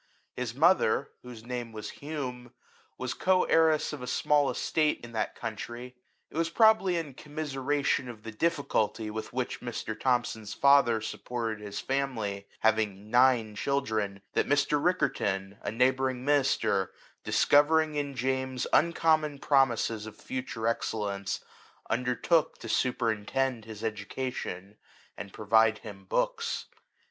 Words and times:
His 0.35 0.55
mother, 0.55 1.11
whose 1.21 1.43
name 1.45 1.71
was 1.73 1.91
Hume, 1.91 2.55
was 2.97 3.13
co 3.13 3.43
heiress 3.43 3.93
of 3.93 4.01
a 4.01 4.07
small 4.07 4.49
estate 4.49 4.99
in 5.03 5.11
that 5.11 5.35
country. 5.35 5.95
It 6.31 6.37
was 6.37 6.49
probably 6.49 6.97
in 6.97 7.13
commiseration 7.13 8.09
of 8.09 8.23
the 8.23 8.31
difficulty 8.31 9.11
with 9.11 9.31
which 9.31 9.59
Mr. 9.61 9.93
Thomson's 9.95 10.55
father 10.55 11.01
supported 11.01 11.59
his 11.63 11.81
family, 11.81 12.47
having 12.61 13.11
nine 13.11 13.53
children, 13.55 14.23
that 14.33 14.47
Mr. 14.47 14.83
Riccarton, 14.83 15.59
a 15.61 15.71
neighbouring 15.71 16.25
minister, 16.25 16.91
dicovering 17.23 17.95
in 17.95 18.15
James 18.15 18.65
uncommon 18.73 19.37
promises 19.37 20.07
of 20.07 20.17
future 20.17 20.65
excellence, 20.65 21.41
undertook 21.91 22.57
to 22.57 22.67
superintend 22.67 23.65
his 23.65 23.83
education, 23.83 24.77
and 25.15 25.31
provide 25.31 25.77
him 25.85 26.05
books. 26.05 26.65